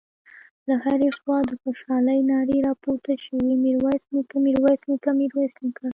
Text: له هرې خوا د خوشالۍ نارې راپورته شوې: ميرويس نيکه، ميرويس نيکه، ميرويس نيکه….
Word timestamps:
له 0.67 0.75
هرې 0.83 1.09
خوا 1.17 1.37
د 1.49 1.51
خوشالۍ 1.61 2.19
نارې 2.31 2.57
راپورته 2.67 3.13
شوې: 3.25 3.51
ميرويس 3.63 4.03
نيکه، 4.15 4.37
ميرويس 4.45 4.81
نيکه، 4.89 5.09
ميرويس 5.19 5.53
نيکه…. 5.63 5.85